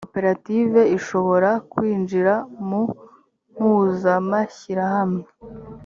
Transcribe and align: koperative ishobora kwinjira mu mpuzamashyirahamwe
koperative 0.07 0.81
ishobora 0.97 1.49
kwinjira 1.71 2.33
mu 2.67 2.81
mpuzamashyirahamwe 3.53 5.25